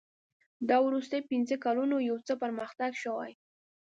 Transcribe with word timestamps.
دا 0.69 0.77
وروستي 0.87 1.19
پنځه 1.31 1.55
کلونه 1.65 1.95
یو 1.99 2.17
څه 2.27 2.33
پرمختګ 2.43 2.91
شوی. 3.03 3.31